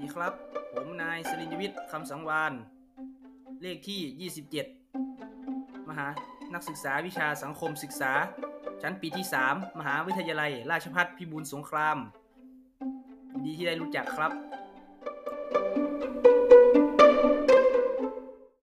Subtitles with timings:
[0.00, 0.32] ดีครับ
[0.72, 2.52] ผมนายสรินวิทย์คำสังวาน
[3.62, 4.30] เลขที่
[4.96, 6.06] 27 มหา
[6.54, 8.12] นักศึกษาวิชาสังคมศึกษา
[8.82, 11.96] ชั้นปีที่ 3 มหาวิทยาลัย ราชภัฏพิบูลสงคราม
[13.44, 14.32] ดีที่ได้รู้จักครับ